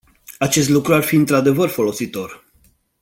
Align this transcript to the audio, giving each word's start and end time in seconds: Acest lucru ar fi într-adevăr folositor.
Acest 0.39 0.69
lucru 0.69 0.93
ar 0.93 1.03
fi 1.03 1.15
într-adevăr 1.15 1.69
folositor. 1.69 2.45